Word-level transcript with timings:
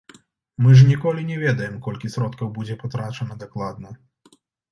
Мы 0.67 0.77
ж 0.79 0.85
ніколі 0.91 1.25
не 1.31 1.35
ведаем, 1.43 1.75
колькі 1.89 2.11
сродкаў 2.15 2.47
будзе 2.57 2.79
патрачана, 2.83 3.39
дакладна. 3.47 3.89